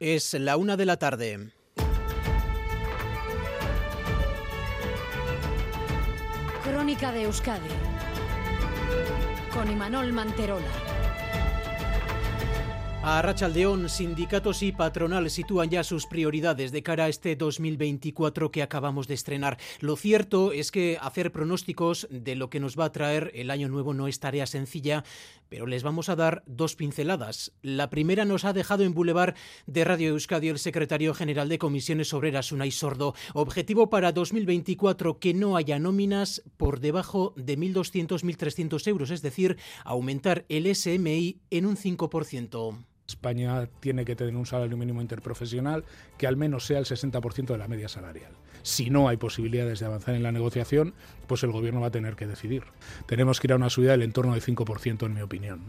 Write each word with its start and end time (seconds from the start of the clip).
Es 0.00 0.32
la 0.32 0.56
una 0.56 0.78
de 0.78 0.86
la 0.86 0.96
tarde. 0.96 1.50
Crónica 6.64 7.12
de 7.12 7.24
Euskadi 7.24 7.68
con 9.52 9.70
Imanol 9.70 10.14
Manterola. 10.14 10.90
A 13.02 13.22
Rachaldeón, 13.22 13.88
sindicatos 13.88 14.62
y 14.62 14.72
patronal 14.72 15.30
sitúan 15.30 15.70
ya 15.70 15.82
sus 15.84 16.06
prioridades 16.06 16.70
de 16.70 16.82
cara 16.82 17.04
a 17.04 17.08
este 17.08 17.34
2024 17.34 18.50
que 18.50 18.62
acabamos 18.62 19.08
de 19.08 19.14
estrenar. 19.14 19.56
Lo 19.80 19.96
cierto 19.96 20.52
es 20.52 20.70
que 20.70 20.98
hacer 21.00 21.32
pronósticos 21.32 22.06
de 22.10 22.36
lo 22.36 22.50
que 22.50 22.60
nos 22.60 22.78
va 22.78 22.84
a 22.84 22.92
traer 22.92 23.30
el 23.34 23.50
año 23.50 23.68
nuevo 23.68 23.94
no 23.94 24.06
es 24.06 24.20
tarea 24.20 24.46
sencilla, 24.46 25.02
pero 25.50 25.66
les 25.66 25.82
vamos 25.82 26.08
a 26.08 26.16
dar 26.16 26.42
dos 26.46 26.76
pinceladas. 26.76 27.52
La 27.60 27.90
primera 27.90 28.24
nos 28.24 28.46
ha 28.46 28.54
dejado 28.54 28.84
en 28.84 28.94
Boulevard 28.94 29.34
de 29.66 29.84
Radio 29.84 30.10
Euskadi 30.10 30.48
el 30.48 30.58
secretario 30.58 31.12
general 31.12 31.50
de 31.50 31.58
Comisiones 31.58 32.14
Obreras, 32.14 32.52
Unai 32.52 32.70
Sordo. 32.70 33.14
Objetivo 33.34 33.90
para 33.90 34.12
2024 34.12 35.18
que 35.18 35.34
no 35.34 35.56
haya 35.56 35.78
nóminas 35.78 36.42
por 36.56 36.80
debajo 36.80 37.34
de 37.36 37.58
1.200-1.300 37.58 38.86
euros, 38.88 39.10
es 39.10 39.20
decir, 39.20 39.58
aumentar 39.84 40.46
el 40.48 40.74
SMI 40.74 41.40
en 41.50 41.66
un 41.66 41.76
5%. 41.76 42.89
España 43.10 43.68
tiene 43.80 44.04
que 44.04 44.16
tener 44.16 44.36
un 44.36 44.46
salario 44.46 44.76
mínimo 44.76 45.00
interprofesional 45.00 45.84
que 46.18 46.26
al 46.26 46.36
menos 46.36 46.66
sea 46.66 46.78
el 46.78 46.86
60% 46.86 47.46
de 47.46 47.58
la 47.58 47.68
media 47.68 47.88
salarial. 47.88 48.32
Si 48.62 48.90
no 48.90 49.08
hay 49.08 49.16
posibilidades 49.16 49.80
de 49.80 49.86
avanzar 49.86 50.14
en 50.14 50.22
la 50.22 50.32
negociación, 50.32 50.94
pues 51.26 51.42
el 51.42 51.52
gobierno 51.52 51.80
va 51.80 51.86
a 51.88 51.90
tener 51.90 52.16
que 52.16 52.26
decidir. 52.26 52.64
Tenemos 53.06 53.40
que 53.40 53.46
ir 53.46 53.52
a 53.52 53.56
una 53.56 53.70
subida 53.70 53.92
del 53.92 54.02
entorno 54.02 54.34
del 54.34 54.42
5%, 54.42 55.06
en 55.06 55.14
mi 55.14 55.22
opinión. 55.22 55.62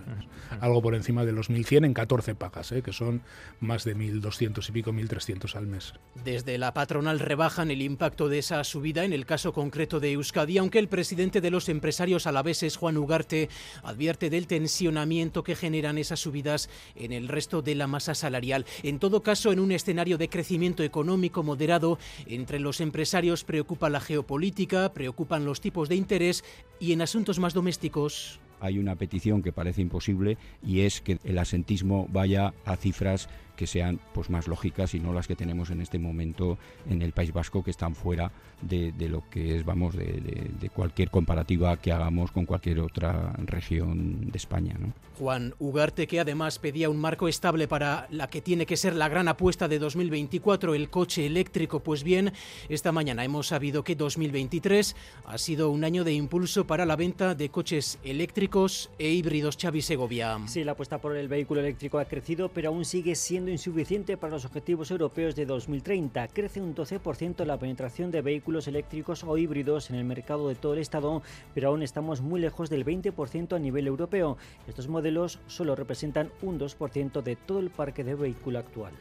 Algo 0.59 0.81
por 0.81 0.95
encima 0.95 1.23
de 1.23 1.31
los 1.31 1.49
1.100 1.49 1.85
en 1.85 1.93
14 1.93 2.35
pagas, 2.35 2.71
¿eh? 2.71 2.81
que 2.81 2.91
son 2.91 3.21
más 3.59 3.83
de 3.83 3.95
1.200 3.95 4.67
y 4.67 4.71
pico, 4.71 4.91
1.300 4.91 5.55
al 5.55 5.67
mes. 5.67 5.93
Desde 6.23 6.57
la 6.57 6.73
patronal 6.73 7.19
rebajan 7.19 7.71
el 7.71 7.81
impacto 7.81 8.27
de 8.27 8.39
esa 8.39 8.63
subida 8.63 9.05
en 9.05 9.13
el 9.13 9.25
caso 9.25 9.53
concreto 9.53 9.99
de 9.99 10.13
Euskadi, 10.13 10.57
aunque 10.57 10.79
el 10.79 10.87
presidente 10.87 11.41
de 11.41 11.51
los 11.51 11.69
empresarios 11.69 12.27
alaveses, 12.27 12.75
Juan 12.75 12.97
Ugarte, 12.97 13.49
advierte 13.83 14.29
del 14.29 14.47
tensionamiento 14.47 15.43
que 15.43 15.55
generan 15.55 15.97
esas 15.97 16.19
subidas 16.19 16.69
en 16.95 17.13
el 17.13 17.27
resto 17.31 17.61
de 17.61 17.75
la 17.75 17.87
masa 17.87 18.15
salarial. 18.15 18.65
En 18.83 18.99
todo 18.99 19.23
caso, 19.23 19.51
en 19.51 19.59
un 19.59 19.71
escenario 19.71 20.17
de 20.17 20.29
crecimiento 20.29 20.83
económico 20.83 21.43
moderado, 21.43 21.97
entre 22.27 22.59
los 22.59 22.81
empresarios 22.81 23.43
preocupa 23.43 23.89
la 23.89 23.99
geopolítica, 23.99 24.93
preocupan 24.93 25.45
los 25.45 25.61
tipos 25.61 25.89
de 25.89 25.95
interés 25.95 26.43
y 26.79 26.93
en 26.93 27.01
asuntos 27.01 27.39
más 27.39 27.53
domésticos 27.53 28.39
hay 28.61 28.77
una 28.77 28.95
petición 28.95 29.41
que 29.41 29.51
parece 29.51 29.81
imposible 29.81 30.37
y 30.63 30.81
es 30.81 31.01
que 31.01 31.17
el 31.23 31.39
asentismo 31.39 32.07
vaya 32.11 32.53
a 32.63 32.75
cifras 32.75 33.27
que 33.55 33.67
sean 33.67 33.99
pues 34.13 34.29
más 34.29 34.47
lógicas 34.47 34.93
y 34.93 34.99
no 34.99 35.13
las 35.13 35.27
que 35.27 35.35
tenemos 35.35 35.69
en 35.69 35.81
este 35.81 35.99
momento 35.99 36.57
en 36.89 37.01
el 37.01 37.11
País 37.11 37.33
Vasco 37.33 37.63
que 37.63 37.71
están 37.71 37.95
fuera 37.95 38.31
de, 38.61 38.93
lo 39.09 39.23
que 39.29 39.57
es 39.57 39.65
vamos 39.65 39.95
de, 39.95 40.69
cualquier 40.73 41.09
comparativa 41.09 41.77
que 41.77 41.91
hagamos 41.91 42.31
con 42.31 42.45
cualquier 42.45 42.79
otra 42.79 43.33
región 43.45 44.31
de 44.31 44.37
España. 44.37 44.75
Juan 45.17 45.53
Ugarte 45.59 46.07
que 46.07 46.19
además 46.19 46.59
pedía 46.59 46.89
un 46.89 46.97
marco 46.97 47.27
estable 47.27 47.67
para 47.67 48.07
la 48.09 48.27
que 48.27 48.41
tiene 48.41 48.65
que 48.65 48.77
ser 48.77 48.95
la 48.95 49.09
gran 49.09 49.27
apuesta 49.27 49.67
de 49.67 49.79
2024, 49.79 50.73
el 50.73 50.89
coche 50.89 51.25
eléctrico. 51.25 51.81
Pues 51.81 52.03
bien, 52.03 52.33
esta 52.69 52.91
mañana 52.91 53.23
hemos 53.23 53.47
sabido 53.47 53.83
que 53.83 53.95
2023 53.95 54.95
ha 55.25 55.37
sido 55.37 55.69
un 55.69 55.83
año 55.83 56.03
de 56.03 56.13
impulso 56.13 56.65
para 56.65 56.85
la 56.85 56.95
venta 56.95 57.35
de 57.35 57.49
coches 57.49 57.99
eléctricos 58.03 58.89
e 58.97 59.09
híbridos. 59.09 59.57
Xavi 59.61 59.81
Segovia. 59.81 60.39
Sí, 60.47 60.63
la 60.63 60.73
apuesta 60.73 60.99
por 60.99 61.15
el 61.15 61.27
vehículo 61.27 61.61
eléctrico 61.61 61.99
ha 61.99 62.05
crecido, 62.05 62.49
pero 62.49 62.69
aún 62.69 62.85
sigue 62.85 63.15
siendo 63.15 63.40
insuficiente 63.49 64.17
para 64.17 64.33
los 64.33 64.45
objetivos 64.45 64.91
europeos 64.91 65.35
de 65.35 65.45
2030. 65.45 66.27
Crece 66.27 66.61
un 66.61 66.75
12% 66.75 67.45
la 67.45 67.57
penetración 67.57 68.11
de 68.11 68.21
vehículos 68.21 68.67
eléctricos 68.67 69.23
o 69.23 69.37
híbridos 69.37 69.89
en 69.89 69.95
el 69.95 70.05
mercado 70.05 70.49
de 70.49 70.55
todo 70.55 70.73
el 70.73 70.79
Estado, 70.79 71.21
pero 71.53 71.69
aún 71.69 71.81
estamos 71.81 72.21
muy 72.21 72.39
lejos 72.39 72.69
del 72.69 72.85
20% 72.85 73.55
a 73.55 73.59
nivel 73.59 73.87
europeo. 73.87 74.37
Estos 74.67 74.87
modelos 74.87 75.39
solo 75.47 75.75
representan 75.75 76.31
un 76.41 76.59
2% 76.59 77.21
de 77.21 77.35
todo 77.35 77.59
el 77.59 77.69
parque 77.69 78.03
de 78.03 78.15
vehículo 78.15 78.59
actual. 78.59 78.93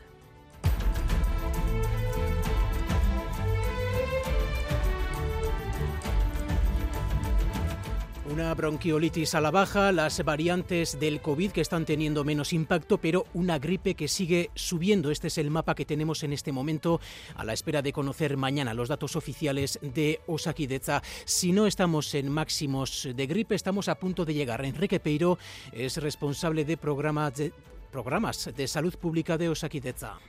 Una 8.31 8.55
bronquiolitis 8.55 9.35
a 9.35 9.41
la 9.41 9.51
baja, 9.51 9.91
las 9.91 10.25
variantes 10.25 11.01
del 11.01 11.21
COVID 11.21 11.51
que 11.51 11.61
están 11.61 11.85
teniendo 11.85 12.23
menos 12.23 12.53
impacto, 12.53 12.99
pero 12.99 13.25
una 13.35 13.59
gripe 13.59 13.97
que 13.97 14.07
sigue 14.07 14.51
subiendo. 14.55 15.11
Este 15.11 15.27
es 15.27 15.39
el 15.39 15.51
mapa 15.51 15.75
que 15.75 15.85
tenemos 15.85 16.23
en 16.23 16.33
este 16.33 16.53
momento 16.53 17.01
a 17.35 17.45
la 17.45 17.55
espera 17.55 17.83
de 17.83 17.93
conocer 17.93 18.37
mañana 18.37 18.73
los 18.73 18.89
datos 18.89 19.17
oficiales 19.17 19.81
de 19.83 20.21
Osakideza. 20.29 21.03
Si 21.25 21.51
no 21.51 21.67
estamos 21.67 22.15
en 22.15 22.31
máximos 22.31 23.09
de 23.13 23.27
gripe, 23.27 23.57
estamos 23.57 23.89
a 23.89 23.97
punto 23.97 24.25
de 24.25 24.35
llegar. 24.35 24.65
Enrique 24.65 25.01
Peiro 25.01 25.37
es 25.73 25.97
responsable 25.97 26.65
de 26.65 26.77
programas 26.77 27.35
de, 27.35 28.69
salud 28.69 28.97
pública 28.97 29.39
de 29.39 29.49
Osakideza. 29.49 30.21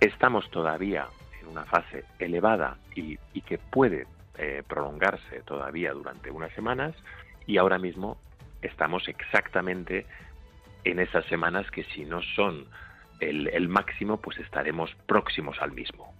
Estamos 0.00 0.50
todavía 0.50 1.08
en 1.42 1.48
una 1.48 1.66
fase 1.66 2.06
elevada 2.18 2.78
y 2.94 3.18
que 3.42 3.58
puede 3.58 4.06
eh, 4.42 4.62
prolongarse 4.66 5.42
todavía 5.42 5.92
durante 5.92 6.30
unas 6.30 6.50
semanas 6.54 6.94
y 7.46 7.58
ahora 7.58 7.78
mismo 7.78 8.16
estamos 8.62 9.06
exactamente 9.06 10.06
en 10.84 10.98
esas 10.98 11.26
semanas 11.26 11.70
que 11.70 11.84
si 11.84 12.06
no 12.06 12.22
son 12.22 12.64
el, 13.20 13.68
máximo, 13.68 14.16
pues 14.16 14.38
estaremos 14.38 14.94
próximos 15.06 15.60
al 15.60 15.72
mismo. 15.72 16.14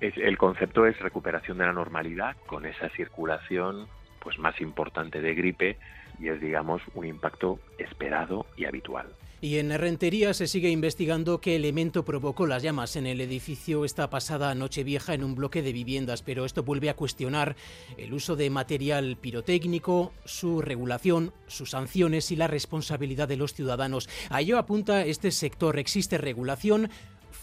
el 0.00 0.38
concepto 0.38 0.86
es 0.86 0.96
recuperación 1.00 1.58
de 1.58 1.66
la 1.66 1.72
normalidad 1.72 2.36
con 2.46 2.66
esa 2.66 2.88
circulación 2.90 3.88
pues 4.20 4.38
más 4.38 4.60
importante 4.60 5.20
de 5.20 5.34
gripe 5.34 5.76
y 6.18 6.28
es 6.28 6.40
digamos 6.40 6.82
un 6.94 7.06
impacto 7.06 7.58
esperado 7.78 8.46
y 8.56 8.64
habitual. 8.64 9.06
Y 9.38 9.58
en 9.58 9.78
Rentería 9.78 10.32
se 10.32 10.46
sigue 10.46 10.70
investigando 10.70 11.42
qué 11.42 11.56
elemento 11.56 12.06
provocó 12.06 12.46
las 12.46 12.62
llamas 12.62 12.96
en 12.96 13.06
el 13.06 13.20
edificio 13.20 13.84
esta 13.84 14.08
pasada 14.08 14.54
noche 14.54 14.82
vieja 14.82 15.12
en 15.12 15.22
un 15.22 15.34
bloque 15.34 15.60
de 15.60 15.74
viviendas, 15.74 16.22
pero 16.22 16.46
esto 16.46 16.62
vuelve 16.62 16.88
a 16.88 16.96
cuestionar 16.96 17.54
el 17.98 18.14
uso 18.14 18.34
de 18.34 18.48
material 18.48 19.18
pirotécnico, 19.20 20.14
su 20.24 20.62
regulación, 20.62 21.34
sus 21.48 21.70
sanciones 21.70 22.30
y 22.30 22.36
la 22.36 22.46
responsabilidad 22.46 23.28
de 23.28 23.36
los 23.36 23.52
ciudadanos. 23.52 24.08
A 24.30 24.40
ello 24.40 24.56
apunta 24.56 25.04
este 25.04 25.30
sector. 25.30 25.78
Existe 25.78 26.16
regulación, 26.16 26.88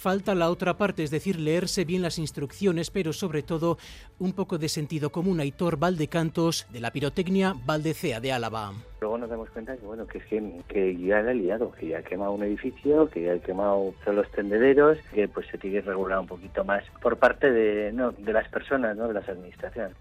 falta 0.03 0.36
la 0.36 0.50
otra 0.50 0.75
parte, 0.75 1.02
es 1.02 1.12
decir, 1.12 1.40
leerse 1.40 1.86
bien 1.86 2.02
las 2.02 2.19
instrucciones, 2.19 2.91
pero 2.91 3.14
sobre 3.14 3.41
todo 3.41 3.78
un 4.19 4.34
poco 4.34 4.58
de 4.58 4.68
sentido 4.68 5.12
común. 5.14 5.40
Aitor 5.40 5.78
Valdecantos, 5.78 6.68
de 6.74 6.81
la 6.81 6.91
pirotecnia 6.91 7.56
Valdecea 7.66 8.19
de 8.19 8.34
Álava. 8.34 8.74
Luego 9.00 9.18
nos 9.18 9.30
damos 9.30 9.50
cuenta 9.52 9.78
que 9.78 9.86
bueno 9.86 10.06
que 10.06 10.18
es 10.18 10.25
que, 10.25 10.97
ya 10.97 11.19
ha 11.19 11.34
liado, 11.34 11.72
que 11.72 11.88
ya 11.88 12.00
ha 12.00 12.03
quemado 12.03 12.34
un 12.34 12.44
edificio, 12.44 13.09
que 13.09 13.24
ya 13.24 13.34
ha 13.34 13.40
quemado 13.40 13.94
los 14.06 14.31
tendederos, 14.31 14.97
que 15.14 15.30
pues 15.30 15.47
se 15.47 15.58
tiene 15.58 15.81
que 15.81 15.88
regular 15.88 16.20
un 16.20 16.28
poquito 16.28 16.66
más 16.66 16.84
por 17.02 17.16
parte 17.16 17.50
de, 17.50 17.94
no, 17.94 18.12
de 18.12 18.34
las 18.34 18.50
personas, 18.50 18.97
no 18.97 19.08
de 19.08 19.14
las 19.14 19.30
administraciones. 19.30 19.96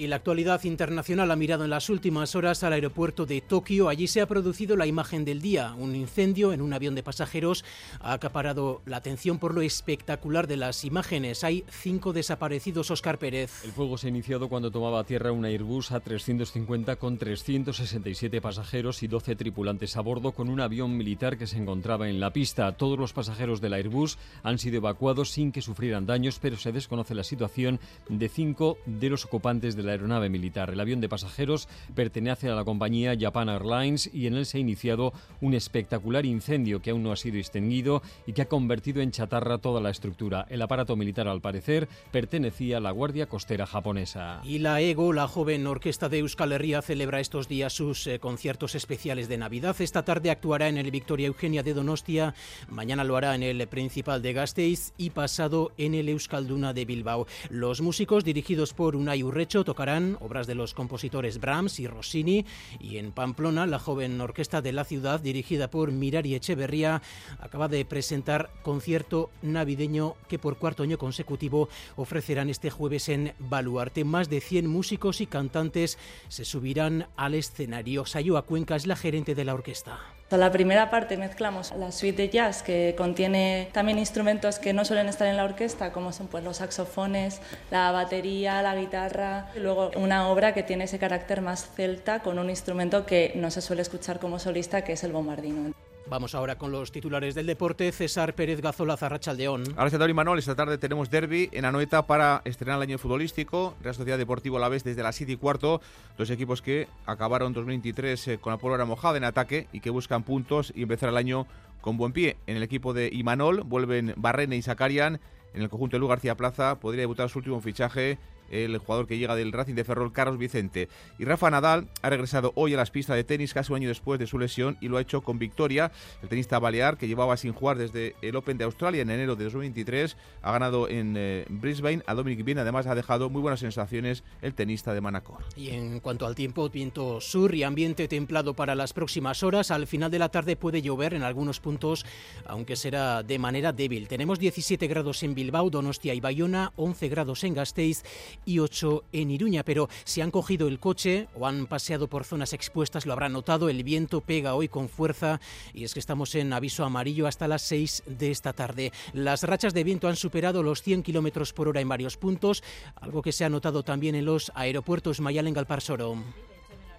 Y 0.00 0.06
la 0.06 0.14
actualidad 0.14 0.62
internacional 0.62 1.28
ha 1.32 1.34
mirado 1.34 1.64
en 1.64 1.70
las 1.70 1.90
últimas 1.90 2.36
horas 2.36 2.62
al 2.62 2.72
aeropuerto 2.72 3.26
de 3.26 3.40
Tokio. 3.40 3.88
Allí 3.88 4.06
se 4.06 4.20
ha 4.20 4.28
producido 4.28 4.76
la 4.76 4.86
imagen 4.86 5.24
del 5.24 5.42
día. 5.42 5.74
Un 5.76 5.96
incendio 5.96 6.52
en 6.52 6.60
un 6.60 6.72
avión 6.72 6.94
de 6.94 7.02
pasajeros 7.02 7.64
ha 7.98 8.12
acaparado 8.12 8.80
la 8.86 8.98
atención 8.98 9.40
por 9.40 9.56
lo 9.56 9.60
espectacular 9.60 10.46
de 10.46 10.56
las 10.56 10.84
imágenes. 10.84 11.42
Hay 11.42 11.64
cinco 11.68 12.12
desaparecidos, 12.12 12.92
Oscar 12.92 13.18
Pérez. 13.18 13.64
El 13.64 13.72
fuego 13.72 13.98
se 13.98 14.06
ha 14.06 14.10
iniciado 14.10 14.48
cuando 14.48 14.70
tomaba 14.70 15.02
tierra 15.02 15.32
un 15.32 15.44
Airbus 15.44 15.90
A350 15.90 16.96
con 16.96 17.18
367 17.18 18.40
pasajeros 18.40 19.02
y 19.02 19.08
12 19.08 19.34
tripulantes 19.34 19.96
a 19.96 20.00
bordo 20.00 20.30
con 20.30 20.48
un 20.48 20.60
avión 20.60 20.96
militar 20.96 21.36
que 21.36 21.48
se 21.48 21.58
encontraba 21.58 22.08
en 22.08 22.20
la 22.20 22.32
pista. 22.32 22.70
Todos 22.76 23.00
los 23.00 23.12
pasajeros 23.12 23.60
del 23.60 23.72
Airbus 23.72 24.16
han 24.44 24.60
sido 24.60 24.76
evacuados 24.76 25.32
sin 25.32 25.50
que 25.50 25.60
sufrieran 25.60 26.06
daños, 26.06 26.38
pero 26.40 26.56
se 26.56 26.70
desconoce 26.70 27.16
la 27.16 27.24
situación 27.24 27.80
de 28.08 28.28
cinco 28.28 28.78
de 28.86 29.10
los 29.10 29.24
ocupantes 29.24 29.74
del 29.74 29.87
la 29.88 29.94
aeronave 29.94 30.28
militar. 30.28 30.70
El 30.70 30.80
avión 30.80 31.00
de 31.00 31.08
pasajeros 31.08 31.68
pertenece 31.94 32.48
a 32.48 32.54
la 32.54 32.64
compañía 32.64 33.16
Japan 33.18 33.48
Airlines 33.48 34.10
y 34.12 34.26
en 34.26 34.34
él 34.34 34.46
se 34.46 34.58
ha 34.58 34.60
iniciado 34.60 35.12
un 35.40 35.54
espectacular 35.54 36.26
incendio 36.26 36.80
que 36.80 36.90
aún 36.90 37.02
no 37.02 37.10
ha 37.10 37.16
sido 37.16 37.38
extinguido 37.38 38.02
y 38.26 38.34
que 38.34 38.42
ha 38.42 38.48
convertido 38.48 39.00
en 39.00 39.10
chatarra 39.10 39.58
toda 39.58 39.80
la 39.80 39.90
estructura. 39.90 40.46
El 40.50 40.62
aparato 40.62 40.94
militar, 40.94 41.26
al 41.26 41.40
parecer, 41.40 41.88
pertenecía 42.12 42.76
a 42.76 42.80
la 42.80 42.90
Guardia 42.90 43.26
Costera 43.26 43.66
japonesa. 43.66 44.40
Y 44.44 44.58
la 44.58 44.80
EGO, 44.80 45.12
la 45.12 45.26
joven 45.26 45.66
orquesta 45.66 46.08
de 46.08 46.18
Euskal 46.18 46.52
Herria, 46.52 46.82
celebra 46.82 47.20
estos 47.20 47.48
días 47.48 47.72
sus 47.72 48.06
eh, 48.06 48.18
conciertos 48.18 48.74
especiales 48.74 49.28
de 49.28 49.38
Navidad. 49.38 49.76
Esta 49.80 50.04
tarde 50.04 50.30
actuará 50.30 50.68
en 50.68 50.76
el 50.76 50.90
Victoria 50.90 51.28
Eugenia 51.28 51.62
de 51.62 51.72
Donostia, 51.74 52.34
mañana 52.68 53.04
lo 53.04 53.16
hará 53.16 53.34
en 53.34 53.42
el 53.42 53.66
Principal 53.68 54.20
de 54.20 54.34
Gasteiz 54.34 54.92
y 54.98 55.10
pasado 55.10 55.72
en 55.78 55.94
el 55.94 56.08
Euskalduna 56.10 56.74
de 56.74 56.84
Bilbao. 56.84 57.26
Los 57.48 57.80
músicos, 57.80 58.24
dirigidos 58.24 58.74
por 58.74 58.96
Unai 58.96 59.22
Urrecho, 59.22 59.64
tocarán 59.64 59.77
obras 60.18 60.48
de 60.48 60.56
los 60.56 60.74
compositores 60.74 61.38
Brahms 61.38 61.78
y 61.78 61.86
Rossini 61.86 62.44
y 62.80 62.98
en 62.98 63.12
Pamplona 63.12 63.64
la 63.64 63.78
joven 63.78 64.20
orquesta 64.20 64.60
de 64.60 64.72
la 64.72 64.84
ciudad 64.84 65.20
dirigida 65.20 65.70
por 65.70 65.92
Mirari 65.92 66.34
Echeverría 66.34 67.00
acaba 67.38 67.68
de 67.68 67.84
presentar 67.84 68.50
concierto 68.62 69.30
navideño 69.40 70.16
que 70.26 70.40
por 70.40 70.58
cuarto 70.58 70.82
año 70.82 70.98
consecutivo 70.98 71.68
ofrecerán 71.94 72.50
este 72.50 72.70
jueves 72.70 73.08
en 73.08 73.34
Baluarte. 73.38 74.04
Más 74.04 74.28
de 74.28 74.40
100 74.40 74.66
músicos 74.66 75.20
y 75.20 75.26
cantantes 75.26 75.96
se 76.26 76.44
subirán 76.44 77.06
al 77.16 77.34
escenario. 77.34 78.04
Sayua 78.04 78.42
Cuenca 78.42 78.74
es 78.74 78.86
la 78.86 78.96
gerente 78.96 79.36
de 79.36 79.44
la 79.44 79.54
orquesta. 79.54 80.17
La 80.36 80.52
primera 80.52 80.90
parte 80.90 81.16
mezclamos 81.16 81.72
la 81.78 81.90
suite 81.90 82.22
de 82.22 82.28
jazz 82.28 82.62
que 82.62 82.94
contiene 82.98 83.70
también 83.72 83.98
instrumentos 83.98 84.58
que 84.58 84.74
no 84.74 84.84
suelen 84.84 85.08
estar 85.08 85.26
en 85.26 85.38
la 85.38 85.44
orquesta, 85.44 85.90
como 85.90 86.12
son 86.12 86.26
pues, 86.26 86.44
los 86.44 86.58
saxofones, 86.58 87.40
la 87.70 87.90
batería, 87.92 88.60
la 88.60 88.76
guitarra. 88.76 89.46
Luego 89.56 89.90
una 89.96 90.28
obra 90.28 90.52
que 90.52 90.62
tiene 90.62 90.84
ese 90.84 90.98
carácter 90.98 91.40
más 91.40 91.70
celta 91.74 92.20
con 92.20 92.38
un 92.38 92.50
instrumento 92.50 93.06
que 93.06 93.32
no 93.36 93.50
se 93.50 93.62
suele 93.62 93.80
escuchar 93.80 94.18
como 94.18 94.38
solista, 94.38 94.84
que 94.84 94.92
es 94.92 95.02
el 95.02 95.12
bombardino. 95.12 95.72
Vamos 96.08 96.34
ahora 96.34 96.56
con 96.56 96.72
los 96.72 96.90
titulares 96.90 97.34
del 97.34 97.46
deporte. 97.46 97.92
César 97.92 98.34
Pérez 98.34 98.62
Gazola, 98.62 98.96
Zarrachaldeón. 98.96 99.64
Ahora 99.76 100.08
y 100.08 100.14
Manuel, 100.14 100.38
esta 100.38 100.54
tarde 100.54 100.78
tenemos 100.78 101.10
derby 101.10 101.50
en 101.52 101.66
Anoeta 101.66 102.06
para 102.06 102.40
estrenar 102.46 102.76
el 102.76 102.82
año 102.82 102.98
futbolístico. 102.98 103.76
Real 103.82 103.94
Sociedad 103.94 104.16
Deportivo 104.16 104.58
La 104.58 104.70
Vez 104.70 104.84
desde 104.84 105.02
las 105.02 105.16
7 105.16 105.32
y 105.32 105.36
cuarto. 105.36 105.82
Dos 106.16 106.30
equipos 106.30 106.62
que 106.62 106.88
acabaron 107.04 107.52
2023 107.52 108.28
eh, 108.28 108.38
con 108.38 108.52
la 108.52 108.58
pólvora 108.58 108.86
mojada 108.86 109.18
en 109.18 109.24
ataque 109.24 109.68
y 109.70 109.80
que 109.80 109.90
buscan 109.90 110.22
puntos 110.22 110.72
y 110.74 110.82
empezar 110.82 111.10
el 111.10 111.18
año 111.18 111.46
con 111.82 111.98
buen 111.98 112.12
pie. 112.12 112.38
En 112.46 112.56
el 112.56 112.62
equipo 112.62 112.94
de 112.94 113.10
Imanol 113.12 113.62
vuelven 113.64 114.14
Barrene 114.16 114.56
y 114.56 114.62
Sacarian. 114.62 115.20
En 115.52 115.62
el 115.62 115.68
conjunto 115.68 115.96
de 115.96 116.00
Lu 116.00 116.08
García 116.08 116.36
Plaza 116.36 116.80
podría 116.80 117.02
debutar 117.02 117.28
su 117.28 117.38
último 117.38 117.60
fichaje 117.60 118.18
el 118.50 118.78
jugador 118.78 119.06
que 119.06 119.18
llega 119.18 119.36
del 119.36 119.52
Racing 119.52 119.74
de 119.74 119.84
Ferrol, 119.84 120.12
Carlos 120.12 120.38
Vicente. 120.38 120.88
Y 121.18 121.24
Rafa 121.24 121.50
Nadal 121.50 121.88
ha 122.02 122.10
regresado 122.10 122.52
hoy 122.54 122.74
a 122.74 122.76
las 122.76 122.90
pistas 122.90 123.16
de 123.16 123.24
tenis 123.24 123.54
casi 123.54 123.72
un 123.72 123.76
año 123.76 123.88
después 123.88 124.18
de 124.18 124.26
su 124.26 124.38
lesión 124.38 124.76
y 124.80 124.88
lo 124.88 124.96
ha 124.96 125.00
hecho 125.00 125.22
con 125.22 125.38
victoria. 125.38 125.92
El 126.22 126.28
tenista 126.28 126.58
balear, 126.58 126.96
que 126.96 127.08
llevaba 127.08 127.36
sin 127.36 127.52
jugar 127.52 127.78
desde 127.78 128.14
el 128.22 128.36
Open 128.36 128.58
de 128.58 128.64
Australia 128.64 129.02
en 129.02 129.10
enero 129.10 129.36
de 129.36 129.44
2023, 129.44 130.16
ha 130.42 130.52
ganado 130.52 130.88
en 130.88 131.14
eh, 131.16 131.44
Brisbane 131.48 132.02
a 132.06 132.14
Dominic 132.14 132.44
Bien. 132.44 132.58
Además, 132.58 132.86
ha 132.86 132.94
dejado 132.94 133.30
muy 133.30 133.42
buenas 133.42 133.60
sensaciones 133.60 134.24
el 134.42 134.54
tenista 134.54 134.94
de 134.94 135.00
Manacor. 135.00 135.44
Y 135.56 135.70
en 135.70 136.00
cuanto 136.00 136.26
al 136.26 136.34
tiempo, 136.34 136.68
viento 136.68 137.20
sur 137.20 137.54
y 137.54 137.62
ambiente 137.62 138.08
templado 138.08 138.54
para 138.54 138.74
las 138.74 138.92
próximas 138.92 139.42
horas. 139.42 139.70
Al 139.70 139.86
final 139.86 140.10
de 140.10 140.18
la 140.18 140.28
tarde 140.28 140.56
puede 140.56 140.82
llover 140.82 141.14
en 141.14 141.22
algunos 141.22 141.60
puntos, 141.60 142.04
aunque 142.46 142.76
será 142.76 143.22
de 143.22 143.38
manera 143.38 143.72
débil. 143.72 144.08
Tenemos 144.08 144.38
17 144.38 144.86
grados 144.86 145.22
en 145.22 145.34
Bilbao, 145.34 145.70
Donostia 145.70 146.14
y 146.14 146.20
Bayona, 146.20 146.72
11 146.76 147.08
grados 147.08 147.44
en 147.44 147.54
Gasteiz 147.54 148.02
y 148.44 148.58
8 148.58 149.04
en 149.12 149.30
Iruña, 149.30 149.64
pero 149.64 149.88
si 150.04 150.20
han 150.20 150.30
cogido 150.30 150.68
el 150.68 150.78
coche 150.78 151.28
o 151.34 151.46
han 151.46 151.66
paseado 151.66 152.08
por 152.08 152.24
zonas 152.24 152.52
expuestas 152.52 153.06
lo 153.06 153.12
habrán 153.12 153.32
notado, 153.32 153.68
el 153.68 153.82
viento 153.84 154.20
pega 154.20 154.54
hoy 154.54 154.68
con 154.68 154.88
fuerza 154.88 155.40
y 155.74 155.84
es 155.84 155.94
que 155.94 156.00
estamos 156.00 156.34
en 156.34 156.52
aviso 156.52 156.84
amarillo 156.84 157.26
hasta 157.26 157.48
las 157.48 157.62
6 157.62 158.04
de 158.06 158.30
esta 158.30 158.52
tarde. 158.52 158.92
Las 159.12 159.42
rachas 159.42 159.74
de 159.74 159.84
viento 159.84 160.08
han 160.08 160.16
superado 160.16 160.62
los 160.62 160.82
100 160.82 161.02
kilómetros 161.02 161.52
por 161.52 161.68
hora 161.68 161.80
en 161.80 161.88
varios 161.88 162.16
puntos, 162.16 162.62
algo 162.96 163.22
que 163.22 163.32
se 163.32 163.44
ha 163.44 163.50
notado 163.50 163.82
también 163.82 164.14
en 164.14 164.24
los 164.24 164.52
aeropuertos 164.54 165.20
Mayalen 165.20 165.54
Galparsoro 165.54 166.16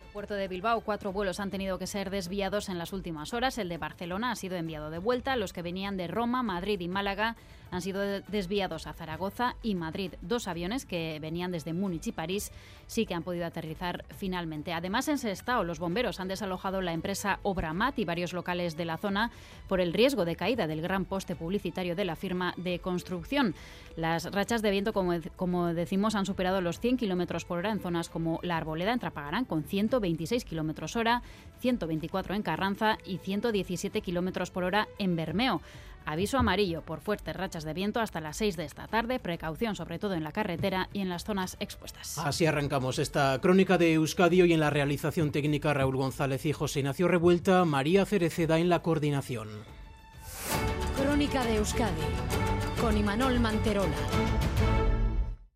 puerto 0.10 0.34
de 0.34 0.48
Bilbao, 0.48 0.82
cuatro 0.82 1.12
vuelos 1.12 1.40
han 1.40 1.52
tenido 1.52 1.78
que 1.78 1.88
ser 1.88 2.10
desviados 2.10 2.70
en 2.70 2.78
las 2.78 2.94
últimas 2.94 3.34
horas. 3.34 3.58
El 3.58 3.70
de 3.70 3.78
Barcelona 3.78 4.32
ha 4.32 4.36
sido 4.36 4.56
enviado 4.58 4.90
de 4.90 4.98
vuelta. 4.98 5.36
Los 5.36 5.54
que 5.54 5.62
venían 5.62 5.98
de 5.98 6.08
Roma, 6.08 6.44
Madrid 6.44 6.80
y 6.80 6.88
Málaga 6.88 7.36
han 7.72 7.82
sido 7.82 8.02
desviados 8.02 8.88
a 8.88 8.94
Zaragoza 8.94 9.56
y 9.62 9.76
Madrid. 9.76 10.14
Dos 10.22 10.48
aviones 10.48 10.86
que 10.86 11.20
venían 11.22 11.52
desde 11.52 11.74
Múnich 11.74 12.08
y 12.08 12.12
París 12.12 12.52
sí 12.88 13.06
que 13.06 13.14
han 13.14 13.24
podido 13.24 13.46
aterrizar 13.46 14.06
finalmente. 14.18 14.74
Además, 14.74 15.08
en 15.08 15.20
Sestao, 15.20 15.64
los 15.64 15.78
bomberos 15.78 16.20
han 16.20 16.28
desalojado 16.28 16.82
la 16.82 16.94
empresa 16.94 17.40
Obramat 17.44 18.00
y 18.00 18.06
varios 18.06 18.34
locales 18.34 18.76
de 18.76 18.86
la 18.86 18.98
zona 18.98 19.30
por 19.68 19.80
el 19.80 19.94
riesgo 19.94 20.26
de 20.26 20.36
caída 20.36 20.66
del 20.66 20.82
gran 20.82 21.06
poste 21.06 21.36
publicitario 21.36 21.96
de 21.96 22.06
la 22.06 22.16
firma 22.16 22.54
de 22.58 22.80
construcción. 22.80 23.54
Las 23.96 24.32
rachas 24.32 24.62
de 24.62 24.72
viento, 24.72 24.94
como, 24.94 25.14
como 25.36 25.68
decimos, 25.68 26.16
han 26.16 26.26
superado 26.26 26.62
los 26.62 26.80
100 26.80 26.98
kilómetros 26.98 27.46
por 27.46 27.60
hora 27.60 27.72
en 27.72 27.80
zonas 27.80 28.10
como 28.10 28.40
La 28.42 28.58
Arboleda, 28.58 28.94
en 28.94 29.00
Trapagarán, 29.00 29.46
con 29.46 29.64
126 30.00 30.46
kilómetros 30.46 30.96
hora, 30.96 31.22
124 31.60 32.36
en 32.36 32.42
Carranza 32.42 32.98
y 33.06 33.18
117 33.18 34.02
kilómetros 34.02 34.50
por 34.52 34.64
hora 34.64 34.88
en 34.98 35.16
Bermeo. 35.16 35.62
Aviso 36.06 36.38
amarillo 36.38 36.82
por 36.82 37.02
fuertes 37.02 37.36
rachas 37.36 37.66
de 37.66 37.74
viento 37.74 38.00
hasta 38.00 38.22
las 38.22 38.38
6 38.38 38.56
de 38.56 38.66
esta 38.66 38.88
tarde. 38.88 39.20
Precaución 39.20 39.76
sobre 39.76 40.00
todo 40.00 40.14
en 40.14 40.24
la 40.24 40.32
carretera 40.32 40.90
y 40.94 41.02
en 41.02 41.10
las 41.10 41.26
zonas 41.26 41.58
expuestas. 41.60 42.18
Así 42.18 42.46
arrancamos 42.46 42.98
esta 42.98 43.38
crónica 43.42 43.78
de 43.78 43.94
Euskadi 43.94 44.42
y 44.42 44.54
en 44.54 44.62
la 44.62 44.70
realización 44.70 45.32
técnica 45.32 45.74
Raúl 45.74 45.98
González 45.98 46.46
y 46.46 46.54
José 46.54 46.80
Ignacio 46.80 47.08
Revuelta, 47.08 47.66
María 47.66 48.06
Cereceda 48.06 48.58
en 48.60 48.70
la 48.70 48.82
coordinación. 48.82 49.50
Crónica 50.96 51.44
de 51.44 51.58
Euskadi 51.58 52.02
con 52.80 52.98
Imanol 52.98 53.40
Manterola. 53.40 54.49